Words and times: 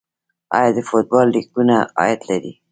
آیا 0.57 0.71
د 0.75 0.79
فوټبال 0.87 1.27
لیګونه 1.35 1.75
عاید 1.99 2.21
لري؟ 2.29 2.51